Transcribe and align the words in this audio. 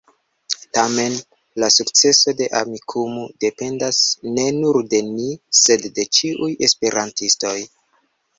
Tamen, 0.75 1.17
la 1.63 1.67
sukceso 1.75 2.33
de 2.39 2.47
Amikumu 2.59 3.25
dependas 3.45 4.01
ne 4.39 4.47
nur 4.57 4.81
de 4.95 5.03
ni, 5.11 5.27
sed 5.61 5.87
de 6.01 6.09
ĉiuj 6.19 6.51
esperantistoj. 6.71 7.55